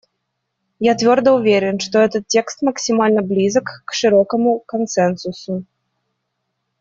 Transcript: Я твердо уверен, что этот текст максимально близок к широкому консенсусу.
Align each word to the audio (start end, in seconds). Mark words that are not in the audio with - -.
Я 0.79 0.95
твердо 0.95 1.35
уверен, 1.35 1.79
что 1.79 1.99
этот 1.99 2.25
текст 2.25 2.63
максимально 2.63 3.21
близок 3.21 3.83
к 3.85 3.93
широкому 3.93 4.57
консенсусу. 4.61 5.63